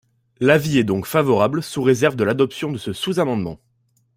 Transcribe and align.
L’avis 0.39 0.79
est 0.79 0.83
donc 0.83 1.05
favorable 1.05 1.61
sous 1.61 1.83
réserve 1.83 2.15
de 2.15 2.23
l’adoption 2.23 2.71
de 2.71 2.79
ce 2.79 2.91
sous-amendement. 2.91 3.59